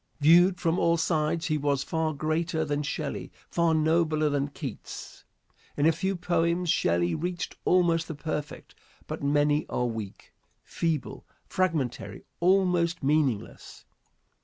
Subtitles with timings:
[0.19, 5.25] Viewed from all sides he was far greater than Shelley, far nobler than Keats.
[5.77, 8.73] In a few poems Shelley reached almost the perfect,
[9.05, 10.33] but many are weak,
[10.63, 13.85] feeble, fragmentary, almost meaningless.